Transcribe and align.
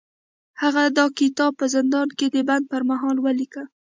هغه 0.61 0.83
دا 0.97 1.05
کتاب 1.19 1.51
په 1.59 1.65
زندان 1.75 2.07
کې 2.17 2.27
د 2.35 2.37
بند 2.49 2.63
پر 2.71 2.81
مهال 2.89 3.17
ولیکه 3.21 3.63